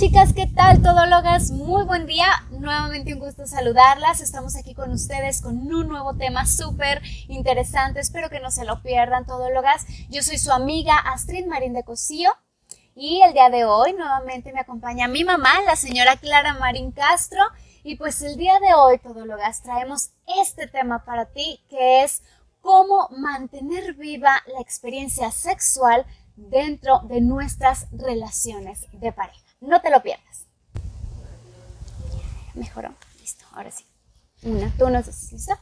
[0.00, 1.50] chicas, ¿qué tal todólogas?
[1.50, 4.22] Muy buen día, nuevamente un gusto saludarlas.
[4.22, 8.00] Estamos aquí con ustedes con un nuevo tema súper interesante.
[8.00, 9.84] Espero que no se lo pierdan todólogas.
[10.08, 12.30] Yo soy su amiga Astrid Marín de Cosío
[12.94, 17.42] y el día de hoy nuevamente me acompaña mi mamá, la señora Clara Marín Castro.
[17.84, 22.22] Y pues el día de hoy, todólogas, traemos este tema para ti que es
[22.62, 29.49] cómo mantener viva la experiencia sexual dentro de nuestras relaciones de pareja.
[29.60, 30.46] No te lo pierdas.
[32.54, 32.94] Mejoró.
[33.20, 33.84] Listo, ahora sí.
[34.42, 35.58] Una, tú nos dices, ¿listo?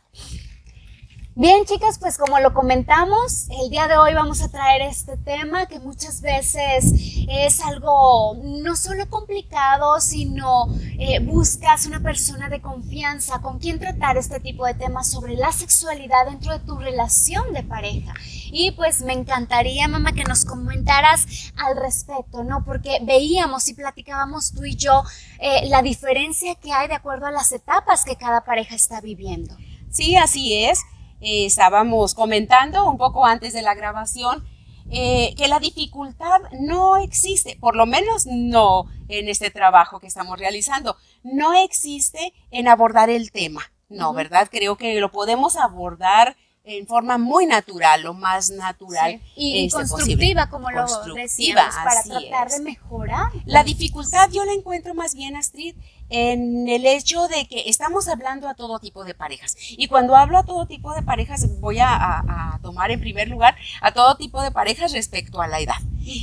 [1.40, 5.66] Bien, chicas, pues como lo comentamos, el día de hoy vamos a traer este tema
[5.66, 6.92] que muchas veces
[7.28, 10.66] es algo no solo complicado, sino
[10.98, 15.52] eh, buscas una persona de confianza con quien tratar este tipo de temas sobre la
[15.52, 18.14] sexualidad dentro de tu relación de pareja.
[18.50, 22.64] Y pues me encantaría, mamá, que nos comentaras al respecto, ¿no?
[22.64, 25.04] Porque veíamos y platicábamos tú y yo
[25.38, 29.56] eh, la diferencia que hay de acuerdo a las etapas que cada pareja está viviendo.
[29.88, 30.80] Sí, así es.
[31.20, 34.44] Eh, estábamos comentando un poco antes de la grabación
[34.90, 40.38] eh, que la dificultad no existe, por lo menos no en este trabajo que estamos
[40.38, 44.48] realizando, no existe en abordar el tema, no, ¿verdad?
[44.50, 46.36] Creo que lo podemos abordar
[46.68, 52.50] en forma muy natural, lo más natural y este, constructiva, como lo decíamos, para tratar
[52.50, 53.32] de mejorar.
[53.46, 55.74] La dificultad yo la encuentro más bien, Astrid,
[56.10, 59.56] en el hecho de que estamos hablando a todo tipo de parejas.
[59.70, 63.92] Y cuando hablo a todo tipo de parejas, voy a, tomar en primer lugar a
[63.92, 65.76] todo tipo de parejas respecto a la edad.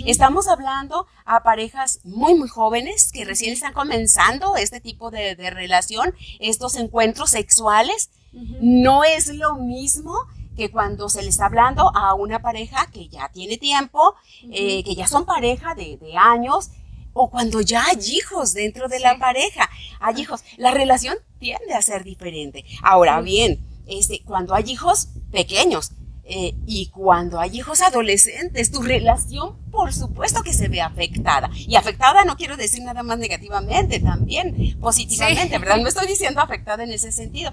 [0.06, 6.14] Estamos hablando a parejas muy, muy jóvenes que recién están comenzando este tipo de, relación,
[6.40, 8.12] estos encuentros sexuales.
[8.60, 13.30] No es lo mismo que cuando se le está hablando a una pareja que ya
[13.30, 14.16] tiene tiempo,
[14.52, 16.72] eh, que ya son pareja de, años,
[17.14, 21.82] o cuando ya hay hijos dentro de la pareja, hay hijos, la relación tiende a
[21.82, 22.66] ser diferente.
[22.84, 25.92] Ahora bien, este, cuando hay hijos pequeños
[26.28, 31.50] eh, y cuando hay hijos adolescentes, tu relación por supuesto que se ve afectada.
[31.56, 35.78] Y afectada no quiero decir nada más negativamente, también positivamente, ¿verdad?
[35.78, 37.52] No estoy diciendo afectada en ese sentido.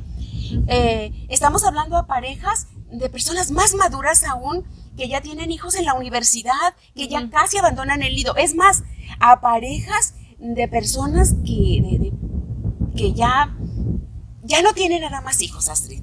[0.69, 4.65] Eh, estamos hablando a parejas de personas más maduras aún,
[4.97, 8.37] que ya tienen hijos en la universidad, que ya casi abandonan el nido.
[8.37, 8.85] Es más,
[9.21, 12.13] a parejas de personas que,
[12.97, 13.57] que ya,
[14.43, 16.03] ya no tienen nada más hijos, Astrid.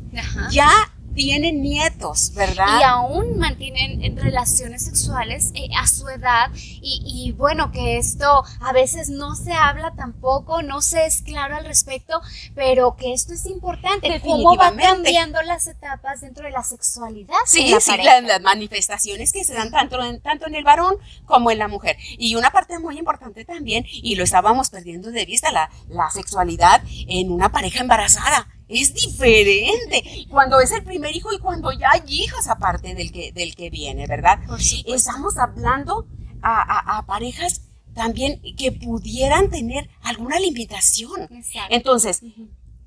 [0.52, 0.70] Ya
[1.20, 2.80] tienen nietos, ¿verdad?
[2.80, 9.10] Y aún mantienen relaciones sexuales eh, a su edad y, bueno, que esto a veces
[9.10, 12.22] no se habla tampoco, no se es claro al respecto,
[12.56, 17.36] pero que esto es importante, cómo van cambiando las etapas dentro de la sexualidad.
[17.46, 21.60] Sí, sí, las, manifestaciones que se dan tanto en, tanto en el varón como en
[21.60, 21.98] la mujer.
[22.18, 26.82] Y una parte muy importante también, y lo estábamos perdiendo de vista, la, la sexualidad
[27.10, 32.04] en una pareja embarazada es diferente cuando es el primer hijo y cuando ya hay
[32.08, 34.40] hijas aparte del que, del que viene, ¿verdad?
[34.86, 36.08] Estamos hablando
[36.42, 37.64] a, parejas
[37.96, 41.28] también que pudieran tener alguna limitación.
[41.70, 42.22] Entonces,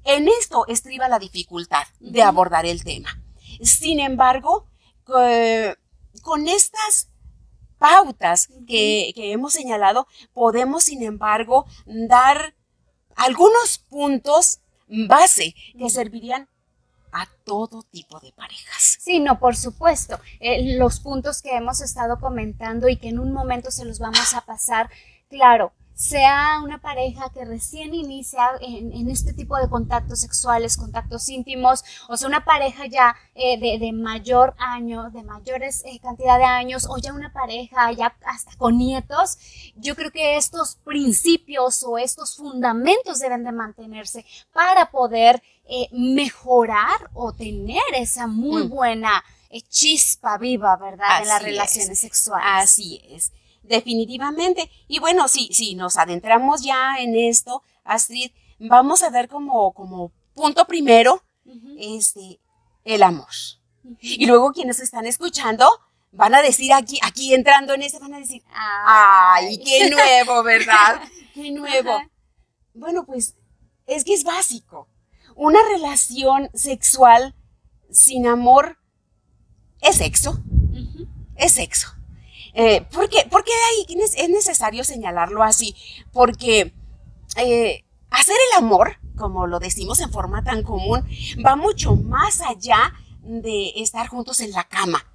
[0.05, 3.21] en esto estriba la dificultad de abordar el tema.
[3.61, 4.69] Sin embargo,
[5.05, 7.11] con estas
[7.79, 12.55] pautas que, que hemos señalado, podemos, sin embargo, dar
[13.17, 14.62] algunos puntos
[15.09, 16.49] base que servirían
[17.13, 18.99] a todo tipo de parejas.
[19.01, 20.19] Sí, no, por supuesto.
[20.41, 24.35] Eh, los puntos que hemos estado comentando y que en un momento se los vamos
[24.35, 24.89] a pasar,
[25.29, 31.85] claro, sea una pareja que recién inicia en, este tipo de contactos sexuales, contactos íntimos,
[32.09, 36.87] o sea, una pareja ya eh, de, mayor año, de mayores eh, cantidad de años,
[36.89, 39.39] o ya una pareja ya hasta con nietos,
[39.77, 47.11] yo creo que estos principios o estos fundamentos deben de mantenerse para poder eh, mejorar
[47.13, 48.69] o tener esa muy mm.
[48.69, 49.25] buena
[49.69, 51.21] chispa viva, ¿verdad?
[51.21, 52.47] en las relaciones sexuales.
[52.49, 53.33] Así es
[53.63, 54.71] definitivamente.
[54.89, 60.13] Y bueno, si, si nos adentramos ya en esto, Astrid, vamos a ver como, como
[60.35, 61.23] punto primero
[61.79, 62.41] este,
[62.85, 63.29] el amor.
[64.01, 65.67] Y luego quienes están escuchando
[66.13, 71.03] van a decir aquí, aquí entrando en eso, van a decir, ay, qué nuevo, ¿verdad?
[71.35, 72.01] qué nuevo.
[72.75, 73.35] Bueno, pues
[73.87, 74.89] es que es básico.
[75.35, 77.35] Una relación sexual
[77.91, 78.79] sin amor
[79.81, 80.39] es sexo.
[81.37, 81.89] Es sexo.
[82.55, 85.75] Eh, ¿por, qué, ahí es necesario señalarlo así?
[86.13, 86.75] Porque
[87.37, 91.07] eh, hacer el amor, como lo decimos en forma tan común,
[91.45, 95.07] va mucho más allá de estar juntos en la cama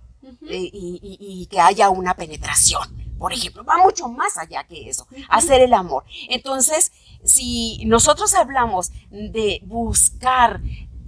[0.50, 3.06] eh, y, que haya una penetración.
[3.20, 6.06] por ejemplo, va mucho más allá que eso, hacer el amor.
[6.30, 6.92] Entonces,
[7.24, 10.62] si nosotros hablamos de buscar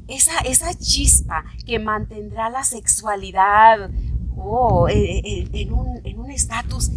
[0.08, 3.90] esa, esa chispa que mantendrá la sexualidad
[4.41, 5.74] oh, en
[6.19, 6.91] un estatus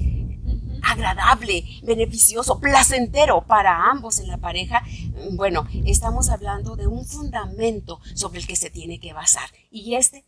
[0.82, 4.82] agradable, beneficioso, placentero para ambos en la pareja,
[5.32, 9.48] bueno, estamos hablando de un fundamento sobre el que se tiene que basar.
[9.70, 10.24] Y este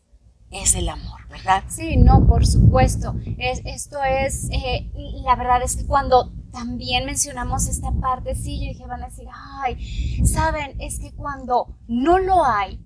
[0.51, 1.63] es el amor, ¿verdad?
[1.67, 3.15] Sí, no, por supuesto.
[3.37, 4.89] Es, esto es, eh,
[5.23, 9.27] la verdad es que cuando también mencionamos esta parte, sí, yo dije, van a decir,
[9.63, 12.79] ay, saben, es que cuando no lo hay,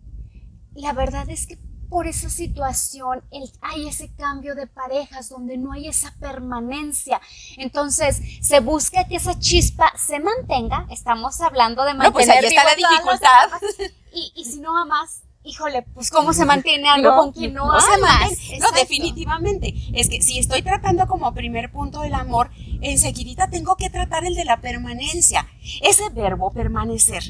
[0.73, 1.59] la verdad es que
[1.89, 3.24] por esa situación
[3.62, 7.19] hay ese cambio de parejas donde no hay esa permanencia.
[7.57, 10.88] Entonces, se busca que esa chispa se mantenga.
[10.91, 12.09] Estamos hablando de mantener.
[12.09, 13.89] No, pues ahí está la dificultad.
[14.12, 17.80] Y, y si no amas, híjole, pues cómo se mantiene algo con quien no, no
[17.80, 19.74] se No, definitivamente.
[19.94, 22.51] Es que si estoy tratando como primer punto el amor,
[22.81, 25.47] enseguida tengo que tratar el de la permanencia.
[25.81, 27.24] Ese verbo permanecer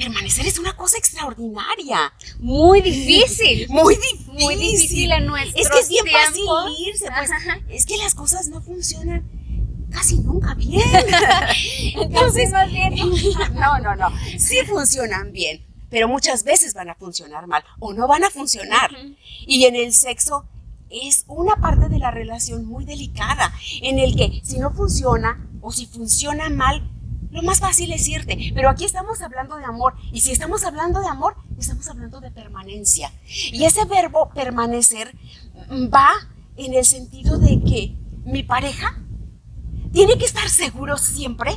[0.00, 2.12] permanecer es una cosa extraordinaria.
[2.38, 3.66] Muy difícil.
[3.68, 4.32] Muy difícil.
[4.32, 6.44] Muy difícil en nuestro Es que es bien fácil
[6.86, 7.30] irse, pues.
[7.68, 9.28] Es que las cosas no funcionan
[9.90, 10.82] casi nunca bien.
[11.96, 12.94] Entonces, más bien.
[13.54, 14.08] No, no, no.
[14.38, 18.90] Sí funcionan bien, pero muchas veces van a funcionar mal o no van a funcionar.
[19.46, 20.46] Y en el sexo
[20.88, 25.70] es una parte de la relación muy delicada, en el que si no funciona o
[25.72, 26.90] si funciona mal,
[27.30, 31.00] lo más fácil es irte, pero aquí estamos hablando de amor y si estamos hablando
[31.00, 33.12] de amor, estamos hablando de permanencia.
[33.26, 35.14] Y ese verbo permanecer
[35.92, 36.10] va
[36.56, 38.98] en el sentido de que mi pareja
[39.92, 41.52] tiene que estar seguro siempre,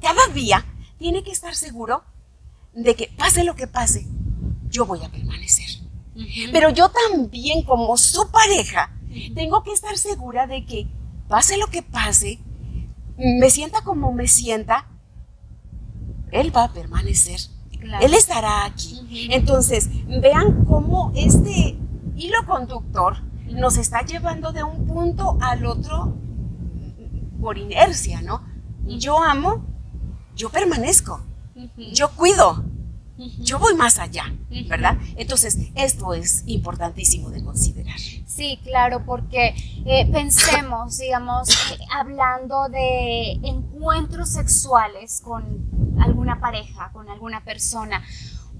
[0.00, 0.64] cada día,
[0.98, 2.04] tiene que estar seguro
[2.74, 4.06] de que pase lo que pase,
[4.68, 5.66] yo voy a permanecer.
[6.52, 8.92] Pero yo también como su pareja,
[9.34, 10.86] tengo que estar segura de que
[11.28, 12.40] pase lo que pase,
[13.16, 14.88] me sienta como me sienta,
[16.32, 17.40] él va a permanecer.
[18.00, 19.28] Él estará aquí.
[19.30, 19.88] Entonces,
[20.20, 21.78] vean cómo este
[22.16, 26.14] hilo conductor nos está llevando de un punto al otro
[27.40, 28.42] por inercia, ¿no?
[28.84, 29.64] Yo amo,
[30.34, 31.20] yo permanezco,
[31.92, 32.64] yo cuido,
[33.38, 34.32] yo voy más allá,
[34.68, 34.96] ¿verdad?
[35.16, 37.98] Entonces, esto es importantísimo de considerar.
[37.98, 39.54] Sí, claro, porque
[39.84, 48.02] eh, pensemos, digamos, eh, hablando de encuentros sexuales con alguna pareja, con alguna persona,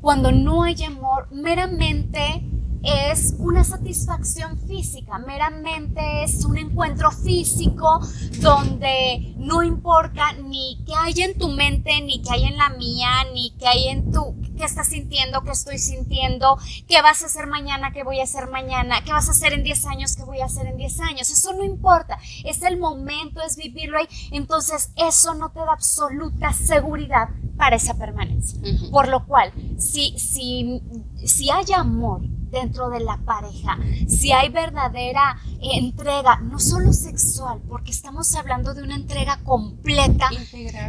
[0.01, 2.45] cuando no hay amor, meramente
[2.83, 8.01] es una satisfacción física, meramente es un encuentro físico
[8.41, 13.09] donde no importa ni qué hay en tu mente, ni qué hay en la mía,
[13.35, 16.59] ni qué hay en tu, qué estás sintiendo, qué estoy sintiendo,
[16.89, 19.63] qué vas a hacer mañana, qué voy a hacer mañana, qué vas a hacer en
[19.63, 21.31] 10 años, qué voy a hacer en 10 años.
[21.31, 24.09] Eso no importa, es el momento, es vivirlo ahí.
[24.33, 27.29] Entonces eso no te da absoluta seguridad
[27.59, 28.59] para esa permanencia.
[28.91, 30.81] Por lo cual, si, si,
[31.25, 37.91] si hay amor, dentro de la pareja, si hay verdadera entrega, no solo sexual, porque
[37.91, 40.29] estamos hablando de una entrega completa,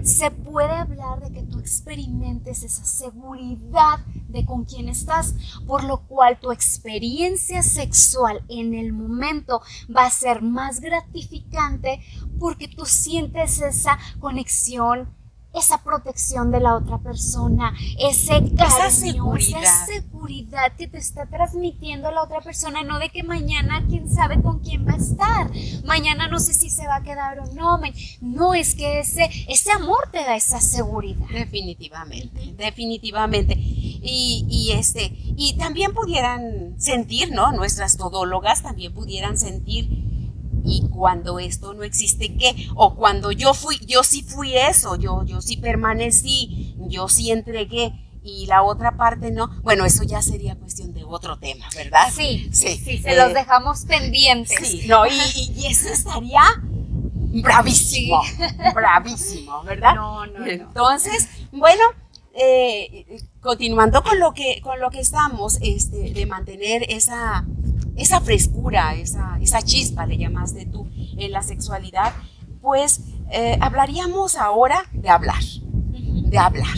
[0.03, 3.99] se puede hablar de que tú experimentes esa seguridad
[4.29, 5.35] de con quién estás,
[5.65, 9.61] por lo cual tu experiencia sexual en el momento
[9.95, 11.99] va a ser más gratificante
[12.39, 15.09] porque tú sientes esa conexión
[15.59, 19.63] esa protección de la otra persona, ese cariño, esa seguridad.
[19.63, 24.41] esa seguridad que te está transmitiendo la otra persona, no de que mañana quién sabe
[24.41, 25.51] con quién va a estar,
[25.85, 27.79] mañana no sé si se va a quedar o no,
[28.21, 31.27] no es que ese, ese amor te da esa seguridad.
[31.31, 33.55] Definitivamente, definitivamente.
[33.57, 35.11] Y, y este,
[35.41, 37.51] y también pudieran sentir, ¿no?
[37.51, 39.98] Nuestras todólogas también pudieran sentir
[40.69, 42.67] y cuando esto no existe, ¿qué?
[42.75, 47.93] O cuando yo fui, yo sí fui eso, yo, yo sí permanecí, yo sí entregué
[48.23, 49.47] y la otra parte no.
[49.63, 52.11] Bueno, eso ya sería cuestión de otro tema, ¿verdad?
[52.13, 54.59] Sí, sí, sí, se los eh, dejamos pendientes.
[54.61, 56.43] Sí, no, y, eso estaría
[57.41, 58.21] bravísimo,
[58.75, 59.95] bravísimo, ¿verdad?
[59.95, 61.83] No, no, Entonces, bueno,
[62.33, 67.45] eh, continuando con lo que, con lo que estamos, este, de mantener esa
[67.99, 70.87] esa frescura, esa, esa chispa, le llamaste tú,
[71.17, 72.13] en la sexualidad,
[72.61, 73.01] pues
[73.31, 76.77] eh, hablaríamos ahora de hablar, de hablar.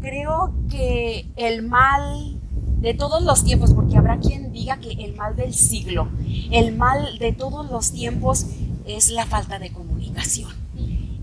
[0.00, 2.38] Creo que el mal
[2.84, 6.08] de todos los tiempos, porque habrá quien diga que el mal del siglo,
[6.50, 8.46] el mal de todos los tiempos
[8.84, 10.52] es la falta de comunicación.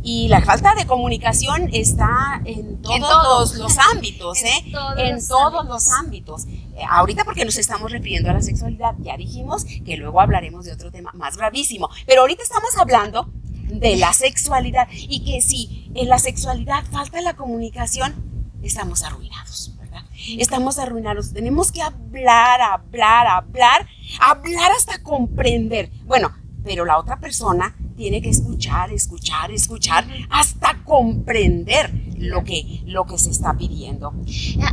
[0.03, 4.74] Y la falta de comunicación está en todos, los, ámbitos, ¿eh?
[4.98, 6.48] en todos, los, ámbitos.
[6.88, 10.91] Ahorita porque nos estamos refiriendo a la sexualidad, ya dijimos que luego hablaremos de otro
[10.91, 16.19] tema más gravísimo, pero ahorita estamos hablando de la sexualidad y que si en la
[16.19, 18.13] sexualidad falta la comunicación,
[18.61, 20.03] estamos arruinados, ¿verdad?
[20.38, 23.88] Estamos arruinados, tenemos que hablar, hablar, hablar,
[24.19, 25.89] hablar hasta comprender.
[26.05, 33.05] Bueno, pero la otra persona tiene que escuchar, escuchar, escuchar hasta comprender lo que, lo
[33.05, 34.13] que se está pidiendo.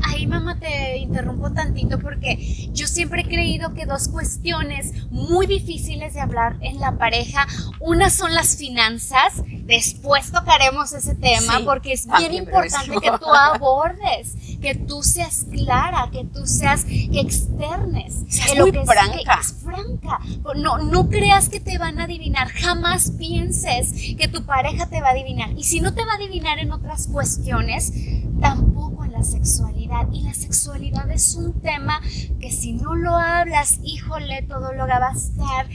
[0.05, 6.15] Ahí, mamá, te interrumpo tantito porque yo siempre he creído que dos cuestiones muy difíciles
[6.15, 7.47] de hablar en la pareja,
[7.81, 14.37] una son las finanzas, después tocaremos ese tema porque es bien importante que tú abordes,
[14.61, 18.25] que tú seas clara, que tú seas, que externes.
[18.47, 19.39] que muy franca.
[19.41, 20.21] Es, franca.
[20.57, 25.09] No, no creas que te van a adivinar, jamás pienses que tu pareja te va
[25.09, 25.51] a adivinar.
[25.57, 27.93] Y si no te va a adivinar en otras cuestiones,
[28.41, 30.09] tampoco en la sexualidad.
[30.13, 32.01] Y la sexualidad es un tema
[32.41, 35.69] que si no lo hablas, híjole, todo lo va a estar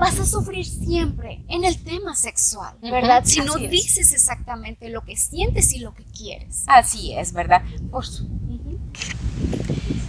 [0.00, 3.22] vas a sufrir siempre en el tema sexual, ¿verdad?
[3.24, 6.64] si no dices exactamente lo que sientes y lo que quieres.
[6.66, 7.62] Así es, ¿verdad?
[7.90, 8.04] Por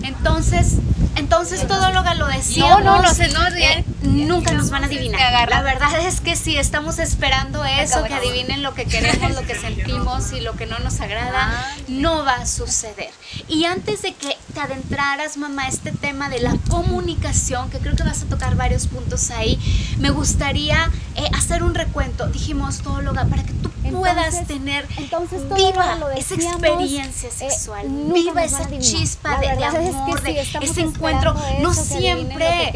[0.04, 0.78] entonces,
[1.16, 2.84] entonces todo lo que lo decíamos.
[2.84, 5.50] No, no, no, sé, no, eh, nunca nos van a adivinar.
[5.50, 9.56] La verdad es que si estamos esperando eso, que adivinen lo que queremos, lo que
[9.60, 13.12] sentimos y lo que no nos agrada, no va a suceder.
[13.48, 18.04] Y antes de que te adentraras, mamá, este tema de la comunicación, que creo que
[18.04, 19.60] vas a tocar varios puntos ahí,
[20.00, 22.28] me gustaría eh, hacer un recuento.
[22.28, 28.44] Dijimos todo lo para que tú puedas tener entonces viva esa experiencia eh, sexual, viva
[28.44, 31.36] esa chispa de, amor, de ese encuentro.
[31.60, 32.74] No siempre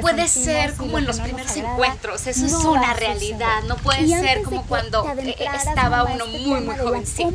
[0.00, 4.64] puede ser como en los primeros encuentros, eso es una realidad, no puede ser como
[4.66, 7.32] cuando eh, estaba uno muy, muy jovencito.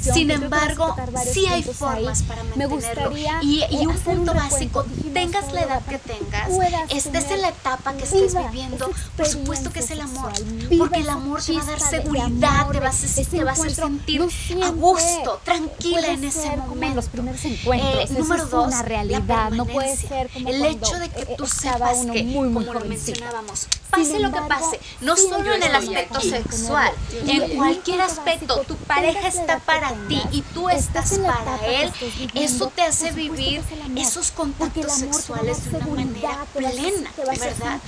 [0.00, 0.94] Sin embargo,
[1.32, 3.16] sí hay formas para mantenerlo.
[3.42, 6.50] Y, y un punto básico, tengas la edad que tengas,
[6.90, 10.32] estés en la etapa que estés viviendo, por supuesto que es el amor,
[10.78, 12.26] porque el amor te va a dar seguridad,
[12.72, 12.94] te va a,
[13.30, 14.22] te va a hacer sentir
[14.62, 16.96] a gusto, tranquila en ese momento.
[16.96, 21.08] los primeros encuentros, eh, número dos, una realidad, no puede ser como el hecho de
[21.08, 25.54] que eh, tú sepas que, muy como lo mencionábamos, pase lo que pase, no solo
[25.54, 26.92] en el aspecto sexual,
[27.26, 31.90] en cualquier aspecto, tu pareja está para ti y tú estás para él,
[32.34, 33.62] eso te hace vivir
[33.96, 37.80] esos contactos sexuales de una manera plena, ¿verdad?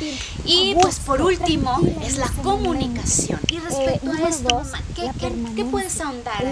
[0.44, 3.40] Y pues por último es la comunicación.
[3.50, 4.62] Y respecto a esto,
[4.94, 5.10] ¿qué,
[5.56, 6.44] qué, puedes ahondar?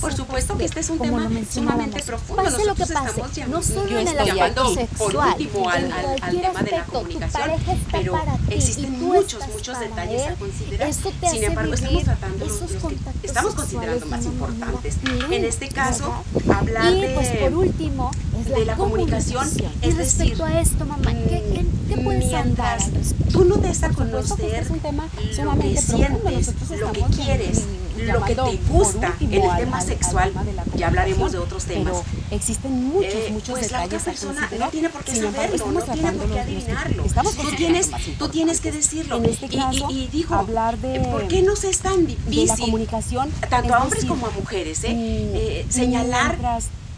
[0.00, 2.42] Por supuesto que este es un tema sumamente profundo.
[2.42, 6.40] Pase lo que pase, no solo en el aspecto sexual, por último al, al, al
[6.40, 7.50] tema de la comunicación,
[7.90, 8.14] pero
[8.50, 10.92] existen muchos, muchos detalles a considerar.
[11.30, 14.96] Sin embargo, estamos tratando los, los que estamos considerando más importantes.
[15.30, 18.10] En este caso, hablar de, pues, por último,
[18.54, 19.48] de la comunicación,
[19.82, 22.90] es respecto a esto, mamá, ¿qué, qué, qué puedes mientras
[23.32, 25.08] tú no des a conocer es un tema
[25.42, 27.64] lo que sientes, lo que quieres,
[28.06, 30.32] lo que te gusta en el tema sexual,
[30.76, 32.02] ya hablaremos de otros temas.
[32.30, 35.82] existen muchos, eh, muchos pues detalles la otra persona no tiene por qué saberlo, no
[35.82, 37.04] tiene por qué adivinarlo.
[37.04, 39.16] Tú tienes, tú tienes que decirlo.
[39.16, 42.56] En este caso, y, y, dijo, hablar de, ¿por qué nos es tan difícil, la
[42.56, 46.38] comunicación, tanto a hombres como a mujeres, eh, mm, eh señalar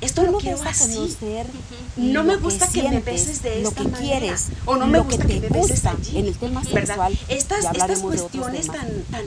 [0.03, 1.17] esto lo quiero así.
[1.97, 4.19] No me gusta que me beses de esta lo que manera.
[4.19, 6.19] quieres, o no me gusta que, me beses allí.
[6.19, 9.25] En el tema sexual, Estas, estas cuestiones tan, tan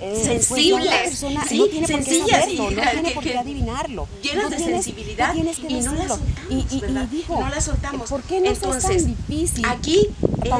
[0.00, 0.86] eh, sensibles,
[1.20, 1.58] pues ¿sí?
[1.58, 4.08] no tiene sencillas, por qué saberlo, no tiene por qué adivinarlo.
[4.22, 6.82] Llenas de sensibilidad y no las soltamos, y, y.
[6.84, 8.10] Y dijo, no las soltamos.
[8.10, 9.64] ¿Por qué no Entonces, es tan difícil?
[9.66, 10.08] Aquí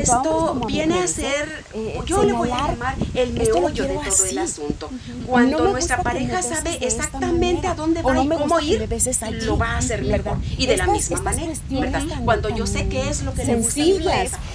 [0.01, 4.29] esto viene a ser, eh, yo le voy a llamar el meollo de todo así.
[4.31, 4.91] el asunto.
[5.27, 8.65] Cuando No nuestra que pareja sabe exactamente manera, a dónde va no y cómo que
[8.65, 8.89] ir,
[9.23, 10.19] allí, lo va a hacer mejor.
[10.25, 10.39] ¿verdad?
[10.57, 12.03] Y de la misma manera, ¿verdad?
[12.25, 13.81] Cuando yo sé qué es lo que le gusta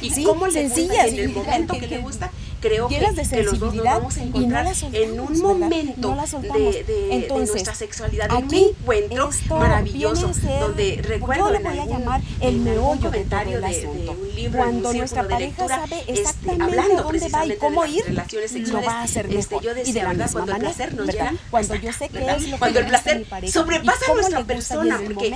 [0.01, 2.31] y cómo le gusta en el y momento que- que le que- gusta,
[2.63, 5.39] creo que, llenas de que los dos nos vamos a no encontrar soltamos, en un
[5.41, 7.09] momento No de, de-
[7.51, 12.21] nuestra sexualidad, en un encuentro maravilloso, ser- donde yo recuerdo le en voy a llamar
[12.39, 14.15] el meollo comentario el de, de asunto.
[14.33, 17.45] Un libro, Cuando un nuestra de pareja lectura, sabe este, exactamente hablando a dónde va
[17.45, 19.77] y cómo ir, relaciones lo sexuales, va a hacer este, mejor.
[19.85, 20.25] y de la ¿verdad?
[20.25, 21.29] misma Cuando el manera, placer nos ¿verdad?
[21.31, 22.37] llega, Cuando hasta yo sé ¿verdad?
[22.37, 25.13] es lo que Cuando el gusta a placer mi pareja sobrepasa cómo nuestra persona, el
[25.13, 25.29] porque,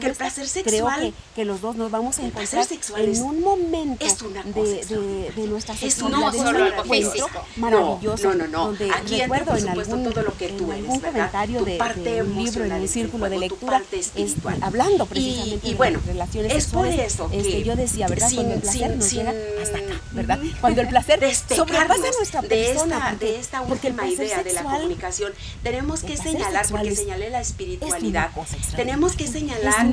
[0.00, 3.02] que el placer creo sexual que, que los dos nos vamos a El encontrar sexual
[3.02, 6.50] en un momento es una cosa de, de, de nuestra Es sexualidad, no de solo
[6.50, 7.46] un algo encuentro físico.
[7.56, 8.66] maravilloso, No, no, no.
[8.66, 11.12] donde Aquí recuerdo en algún, todo lo que tú en eres, algún ¿verdad?
[11.32, 16.52] comentario de, un libro, en un círculo de lectura, este, hablando precisamente y de relaciones
[16.54, 18.28] es por sexuales, eso que yo decía, ¿verdad?
[18.44, 20.38] Si el placer nos llega hasta acá, ¿verdad?
[20.60, 23.16] Cuando el placer sobrepasa nuestra persona.
[23.18, 25.32] De esta, última idea de la comunicación,
[25.62, 28.30] tenemos que señalar, porque señalé la espiritualidad,
[28.76, 29.86] tenemos que señalar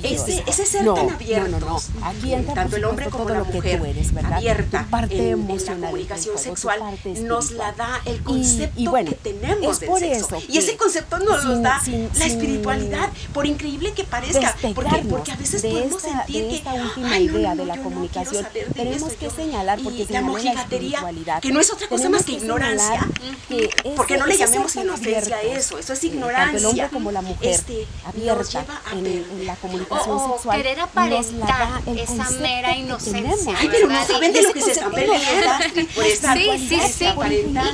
[0.00, 1.80] que ese, ese ser tan abierto,
[2.54, 3.80] tanto el hombre como la mujer,
[4.24, 6.80] abierta en, la comunicación sexual,
[7.22, 10.38] nos la da el concepto que tenemos del sexo.
[10.48, 11.80] Y ese concepto nos lo da
[12.18, 17.18] la espiritualidad, por increíble que parezca, porque, porque a veces podemos sentir que esta última
[17.18, 21.00] idea de la comunicación tenemos que señalar porque la mojigatería,
[21.40, 23.06] que no es otra cosa más que ignorancia,
[23.96, 26.36] porque no le llamemos inocencia a eso, eso es ignorancia.
[26.36, 30.56] Tanto el hombre como la mujer este, abierta en, la comunicación sexual.
[30.56, 33.54] querer aparentar esa mera inocencia.
[33.58, 35.20] Ay, pero no saben de lo que se están peleando.
[36.34, 37.06] Sí, sí, sí.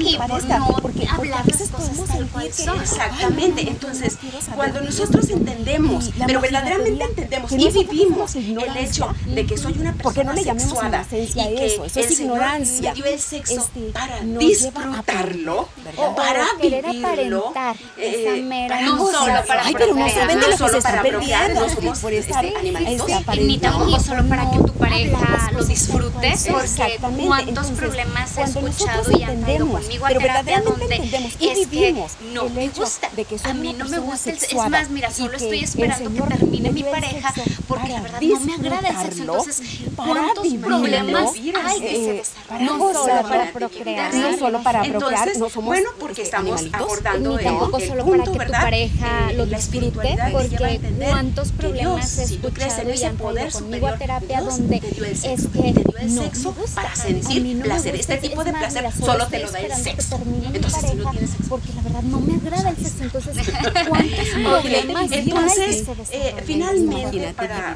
[0.01, 0.77] Y por no
[1.11, 3.69] hablar las cosas tal cual Exactamente.
[3.69, 4.19] Entonces,
[4.55, 10.25] cuando nosotros entendemos, pero verdaderamente entendemos y vivimos el hecho de que soy una persona
[10.25, 12.91] no le sexuada y que eso, eso es ignorancia.
[12.91, 15.69] me dio el sexo este, para disfrutarlo,
[16.17, 17.53] para vivirlo,
[17.97, 21.61] eh, para no solo para Ay, pero no saben de lo que se está perdiendo.
[21.61, 23.09] No somos por este, animalitos.
[23.39, 29.23] Ni tampoco solo para que tu pareja lo disfrutes, porque cuántos problemas he escuchado y
[29.23, 30.97] han traído conmigo a terapia donde
[31.41, 31.95] es que
[32.33, 33.09] no me gusta,
[33.45, 37.33] a mí no me gusta, es más, mira, solo estoy esperando que termine mi pareja
[37.69, 39.63] porque la verdad no me agrada el sexo, entonces
[39.97, 41.31] ¿cuántos problemas
[41.65, 42.67] hay que se desarrollan?
[42.67, 47.45] No solo para procrear, no solo para procrear, no somos bueno porque estamos abordando ni
[47.45, 53.17] tampoco solo para que tu pareja lo disfrute, porque cuántos problemas he escuchado y han
[53.17, 55.75] traído conmigo a terapia donde es que
[56.07, 60.21] no sexo para sentir placer, este tipo de placer solo te lo da el sexo.
[60.53, 63.37] Entonces si no tienes sexo, porque la verdad no me agrada el sexo, entonces
[63.89, 67.75] ¿cuántos problemas entonces eh, finalmente para,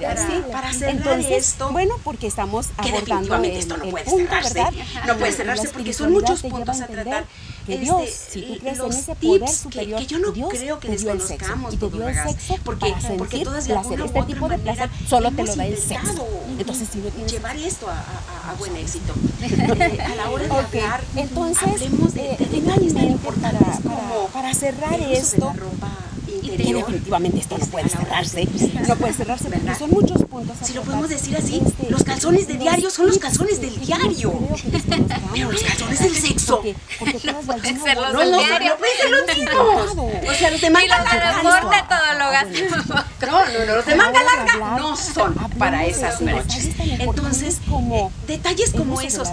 [0.52, 4.64] para, cerrar esto bueno porque estamos abordando el, esto no puede cerrarse.
[5.06, 7.25] no puede cerrarse porque son muchos puntos a tratar
[7.66, 10.78] que Dios, este, si tú crees en ese poder superior, que, yo no Dios creo
[10.78, 13.66] que te dio el sexo y te dio el sexo porque, para sentir porque todas
[13.66, 14.00] de placer.
[14.00, 16.26] Este tipo de placer solo te lo da el sexo.
[16.58, 20.44] Entonces, si no tienes llevar esto a, a, a buen éxito, eh, a la hora
[20.44, 20.80] de okay.
[20.80, 25.52] hablar, entonces, hablemos de, eh, de finalmente para, para, para cerrar esto,
[26.42, 28.49] que definitivamente esto no puede cerrarse,
[28.88, 30.25] no puede cerrarse porque son muchos.
[30.62, 34.32] Si lo podemos decir así, los calzones de diario son los calzones del diario.
[35.32, 36.62] Pero los calzones del sexo.
[36.99, 38.70] Porque no pueden ser los del no, diario.
[38.70, 40.12] No pueden ser los mismos.
[40.28, 41.42] O sea, los de manga larga.
[41.42, 41.50] No,
[43.46, 46.68] no, no, los de manga larga no son para esas fechas.
[46.78, 47.60] Entonces,
[48.26, 49.30] detalles como esos.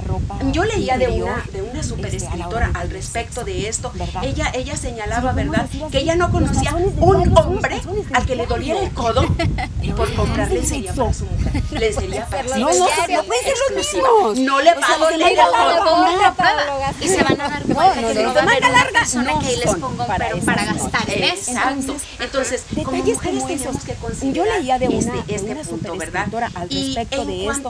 [0.51, 3.91] Yo leía de una, de una super escritora al respecto de esto.
[4.21, 7.81] Ella, ella señalaba, ¿verdad?, que ella no conocía un hombre
[8.13, 9.25] al que le doliera el codo
[9.81, 11.63] y por comprarle lencería mujer.
[11.71, 14.39] Lencería para su No, no, no pueden ser los mismos.
[14.39, 16.95] No le doler el.
[17.01, 19.75] Y se van a dar cuenta que no va a haber una persona que les
[19.75, 21.51] ponga para gastar en eso.
[21.51, 21.95] Exacto.
[22.19, 26.27] Entonces, como mujeres tenemos que considerar Yo leía de una, este, este una punto, ¿verdad?
[26.55, 27.69] al respecto de esto.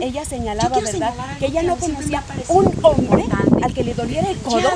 [0.00, 1.14] Ella, señalaba, ¿verdad?
[1.38, 3.24] Que ella no conocía un hombre
[3.62, 4.70] al que le doliera el codo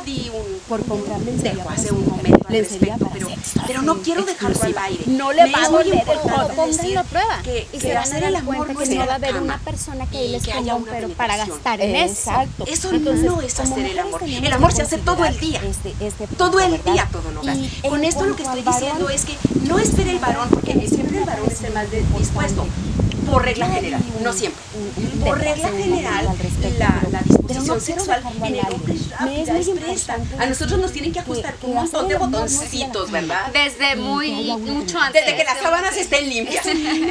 [0.69, 3.29] por comprar lencería hace un momento al respecto, pero,
[3.67, 5.05] pero no quiero dejarlo al aire.
[5.07, 6.55] No le va a doler el.
[6.55, 7.43] Pongan la prueba.
[7.43, 10.29] Que, y se van a dar cuenta que no va a haber una persona que
[10.29, 12.31] les ponga un pero para gastar en eso.
[12.31, 12.65] Exacto.
[12.67, 14.23] Eso no es hacer el amor.
[14.23, 15.61] El amor se hace todo el día.
[16.37, 17.59] Todo el día, todo lo gas.
[17.89, 19.37] Con esto lo que estoy diciendo es que
[19.69, 22.67] no espere el varón, porque siempre el varón es el más dispuesto
[23.31, 24.63] por regla general, no siempre.
[25.25, 26.29] Por regla general,
[26.79, 30.19] la, la disposición sexual en el hombre es rápida, es presta.
[30.39, 33.53] A nosotros nos tienen que ajustar un montón de botoncitos, ¿verdad?
[33.53, 35.25] Desde muy, mucho antes.
[35.25, 36.65] Desde que las sábanas estén limpias.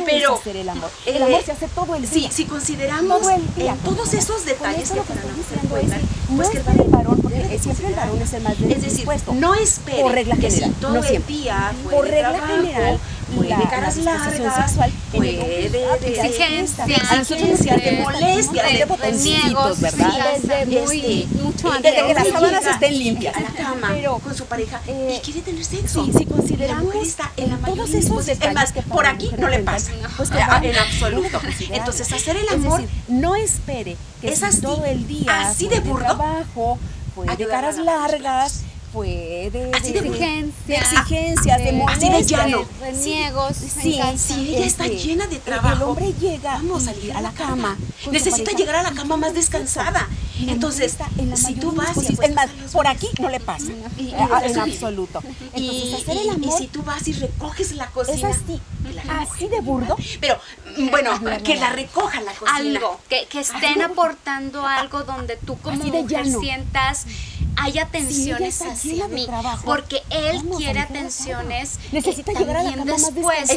[0.05, 0.89] Pero el amor.
[1.05, 2.31] El amor se hace todo el día.
[2.31, 5.99] Si consideramos en todos esos detalles que para la mujer pueden dar,
[6.35, 8.53] pues que el varón, porque siempre el varón es el más.
[8.59, 12.31] Es decir, no espere por regla que general, si todo no el día por regla
[12.31, 12.99] trabajo, general
[13.41, 18.85] la, de caras la largas, sexual puede de, exigencia, a nosotros nos de molestia, de
[18.85, 20.33] botoncitos, ¿verdad?
[20.41, 21.91] Desde muy mucho antes.
[21.91, 23.35] Desde que las sábanas estén limpias.
[23.35, 26.05] a la cama Pero, con su pareja eh, y quiere tener sexo.
[26.05, 29.31] Sí, si consideramos mujer está en la todos esos de detalles más, que por aquí
[29.37, 31.41] no le pasa, pues eh, en absoluto.
[31.71, 36.05] Entonces hacer el amor no espere que es así, todo el día así de burdo,
[36.05, 36.77] trabajo,
[37.37, 38.63] de caras largas,
[38.93, 42.65] fue de, Así de exigencias, de, de- molestias, así de llano.
[42.79, 43.57] Reniegos.
[43.57, 43.99] Sí.
[44.15, 47.21] Si ella está Este, llena de el trabajo, hombre llega vamos a, y- salir a
[47.21, 47.75] la cama.
[48.11, 50.07] Necesita llegar a la cama más descansada.
[50.47, 50.95] Entonces,
[51.35, 53.71] si tú vas y es más, por aquí no le pasa.
[53.97, 55.21] en absoluto.
[55.53, 56.53] Entonces, hacer el amor.
[56.59, 58.29] Y si tú vas y recoges la cocina.
[58.29, 58.61] Es así,
[59.09, 59.95] así de burdo.
[60.19, 60.37] Pero,
[60.91, 61.11] bueno,
[61.43, 62.57] que la recoja la cocina.
[62.57, 67.05] Algo, que, que estén aportando algo donde tú como mujer sientas
[67.55, 69.27] hay atenciones hacia mí,
[69.65, 73.51] porque él quiere atenciones necesita llegar a la cama después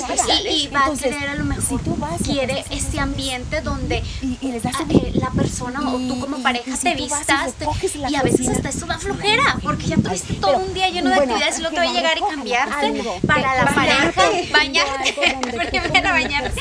[0.48, 1.80] y, va a querer a lo mejor
[2.24, 7.54] quiere ese ambiente donde eh, la persona o tú como pareja te vistas
[7.94, 11.16] y a veces hasta eso da flojera porque ya tuviste todo un día lleno de
[11.16, 15.98] actividades y luego te va a llegar y cambiarte para la pareja bañarte porque me
[15.98, 16.52] a bañar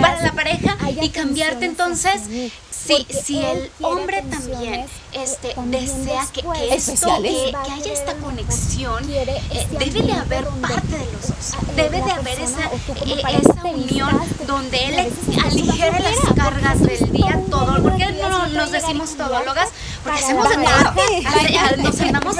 [0.00, 2.22] para la pareja y cambiarte entonces
[2.70, 9.04] si, si el hombre también este, desea que, que esto, que, que, haya esta conexión,
[9.10, 9.42] eh,
[9.78, 11.76] debe de haber parte de los dos.
[11.76, 15.12] Debe de haber esa, eh, esa unión donde él
[15.44, 17.82] aligere las cargas del día todo.
[17.82, 19.68] Porque no nos decimos todólogas,
[20.04, 21.82] porque hacemos de todo.
[21.82, 22.36] Nos andamos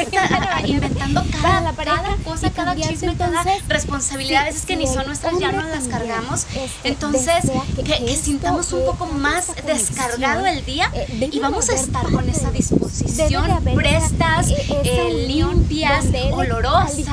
[0.67, 4.49] inventando cada, cada cosa, cada chisme, cada responsabilidad.
[4.49, 6.47] Es que ni son nuestras, ya no las cargamos.
[6.85, 7.51] Entonces,
[7.85, 13.47] que sintamos un poco más descargado el día y vamos a estar con esa disposición,
[13.75, 17.05] prestas, eh, limpias, olorosas y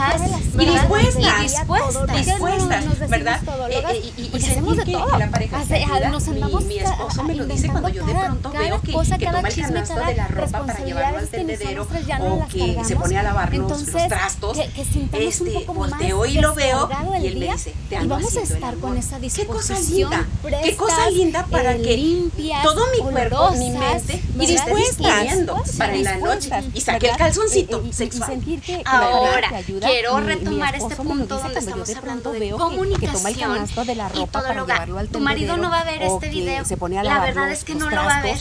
[0.66, 3.42] dispuestas, dispuestas, dispuestas, ¿verdad?
[3.70, 5.18] Eh, eh, y, hacemos de todo.
[5.18, 5.62] La pareja
[6.10, 9.48] nos andamos mi, esposo me lo dice cuando yo de pronto veo que, que toma
[9.48, 11.88] el canasto de la ropa para llevarlo al tendedero
[12.20, 16.90] o que se pone a lavar los, trastos, este, volteo y lo veo
[17.22, 20.12] y él me dice, te ando vamos a estar con esa disposición.
[20.12, 22.30] Qué cosa linda, qué cosa linda para que
[22.64, 28.42] todo mi cuerpo, mi mente, y dispuestas para la noche y saque el calzoncito sexual.
[28.86, 33.66] Ahora, quiero retomar este punto donde estamos hablando de comunicación
[34.14, 36.64] y todo lo Tu marido no va a ver este video.
[37.04, 38.38] La verdad es que no lo va a ver.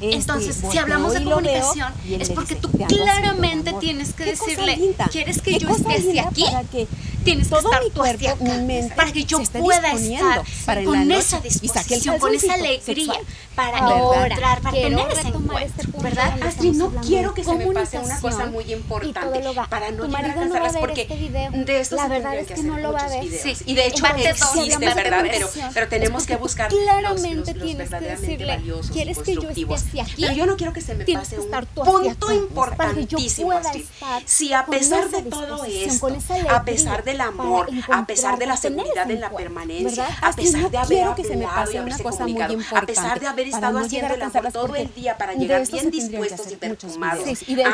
[0.00, 5.68] Entonces, si hablamos de comunicación, es porque tú claramente tienes que decirle, ¿quieres que yo
[5.70, 6.86] esté aquí?
[7.28, 12.18] Tienes que estar tú hacia acá para que yo pueda estar para con esa disposición,
[12.18, 13.14] con esa alegría
[13.54, 16.42] para encontrar, para tener ese encuentro, este ¿verdad?
[16.42, 20.34] Astrid, no quiero que se me pase una cosa muy importante para no llegar a
[20.34, 23.24] cansarlas porque este de esto la verdad es que, no lo va a ver.
[23.66, 25.24] Y de hecho existe, ¿verdad?
[25.30, 28.62] Pero, pero tenemos que buscar claramente tienes que decirle,
[28.92, 30.22] ¿quieres que yo esté aquí?
[30.22, 33.84] Pero yo no quiero que se me pase un punto importantísimo, Astrid.
[34.24, 36.08] Si a pesar de todo esto,
[36.48, 40.78] a pesar de amor, a pesar de la seguridad en la permanencia, a pesar de
[40.78, 44.22] haber que se me pase una cosa muy a pesar de haber estado haciendo el
[44.22, 47.26] amor todo el día para llegar bien dispuestos y perfumados,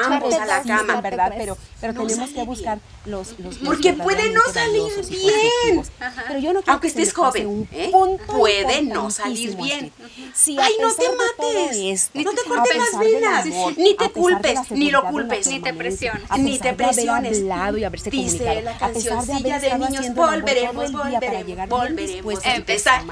[0.05, 1.35] ambos a la cama, ¿verdad?
[1.37, 5.83] Pero, pero tenemos que buscar los, los porque puede no salir bien.
[6.29, 7.91] Pero yo no Aunque estés joven, ¿eh?
[8.27, 9.93] puede no salir bien.
[10.59, 15.47] Ay, no te mates, no te cortes las venas, ni te culpes, ni lo culpes,
[15.47, 17.43] ni te presiones, ni te presiones.
[18.11, 23.03] Dice la canción Día de niños, volveremos, volveremos, volveremos a empezar.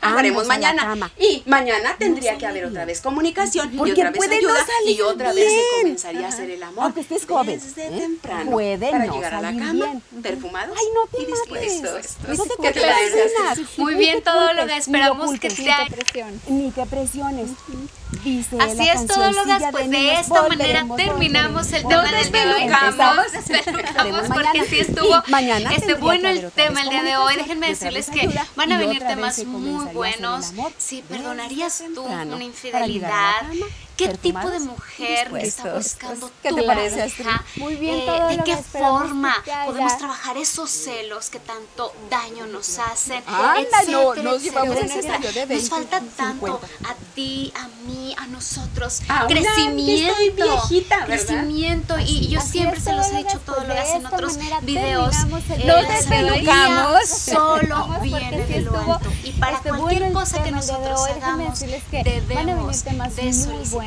[0.00, 1.10] Haremos mañana.
[1.18, 5.52] Y mañana tendría que haber otra vez comunicación y otra vez ayuda y otra vez
[5.52, 6.84] se comenzaría a hacer el amor.
[6.84, 7.58] Aunque estés joven.
[7.60, 8.00] Desde ¿eh?
[8.00, 8.50] temprano.
[8.50, 12.16] Puede para llegar a la cama, perfumados Ay, no te y dispuestos.
[12.26, 15.86] No te ¿Qué te Muy bien todo lo que esperamos que sea.
[16.48, 17.50] Ni te presiones.
[18.26, 22.68] Dice Así es, todólogas, pues de esta manera terminamos el tema del día de hoy.
[22.98, 23.26] Vamos,
[24.34, 25.22] porque así estuvo
[25.70, 27.36] este bueno el tema el día de hoy.
[27.36, 30.52] Déjenme decirles que van a venir temas muy buenos.
[30.76, 33.42] Si perdonarías tú una infidelidad,
[33.96, 37.12] ¿Qué tipo de mujer está buscando ¿Qué tu te parece,
[37.56, 43.22] Muy bien, eh, ¿De qué forma podemos trabajar esos celos que tanto daño nos hacen?
[43.26, 49.00] Anda, no, nos llevamos en Nos falta tanto a ti, a mí, a nosotros.
[49.28, 50.12] crecimiento.
[50.12, 51.26] Estoy viejita, ¿verdad?
[51.26, 51.98] Crecimiento.
[51.98, 55.14] Y yo siempre se los he dicho todo lo que hacen en otros videos.
[55.50, 57.08] Eh, nos despelucamos.
[57.08, 59.10] Solo viene de lo alto.
[59.24, 62.92] Y para este cualquier cosa que nosotros hagamos, debemos de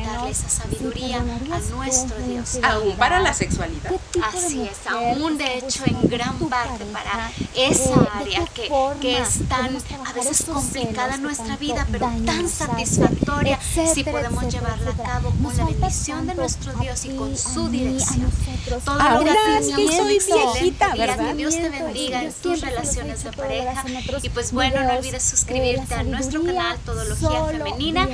[0.05, 2.59] darle esa sabiduría a nuestro Dios.
[2.63, 3.91] Aún para la sexualidad.
[4.23, 8.69] Así es, aún de hecho en gran parte para esa área que,
[9.01, 14.91] que es tan a veces complicada en nuestra vida, pero tan satisfactoria si podemos llevarla
[14.91, 18.31] a cabo con la bendición de nuestro Dios y con su dirección.
[18.85, 21.29] Todo lo que soy viejita, ¿verdad?
[21.29, 23.83] Que Dios te bendiga en tus relaciones de pareja.
[24.21, 28.07] Y pues bueno, no olvides suscribirte a nuestro canal Todología Femenina.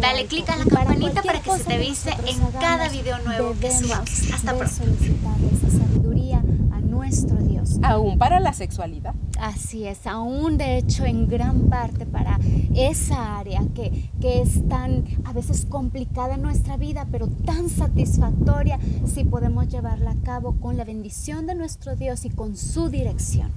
[0.00, 3.70] Dale click a la campanita para que se te avise en cada video nuevo que
[3.70, 4.32] subamos.
[4.32, 4.74] Hasta pronto.
[4.74, 6.38] solicitarle esa sabiduría
[6.72, 7.52] a nuestro Dios.
[7.52, 7.78] Dios.
[7.82, 9.14] Aún para la sexualidad.
[9.38, 12.38] Así es, aún de hecho en gran parte para
[12.74, 18.78] esa área que, que es tan a veces complicada en nuestra vida, pero tan satisfactoria
[19.04, 23.52] si podemos llevarla a cabo con la bendición de nuestro Dios y con su dirección.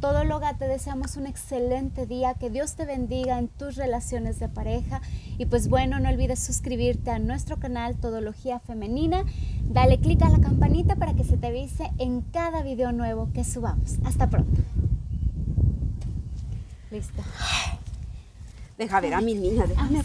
[0.00, 4.48] Todo Loga, te deseamos un excelente día, que Dios te bendiga en tus relaciones de
[4.48, 5.00] pareja
[5.38, 9.24] y pues bueno, no olvides suscribirte a nuestro canal Todología Femenina,
[9.64, 13.42] dale clic a la campanita para que se te avise en cada video nuevo que
[13.42, 13.98] subamos.
[14.04, 14.62] Hasta pronto.
[16.92, 17.22] Listo.
[18.78, 20.04] Deja ver a mi niña, déjame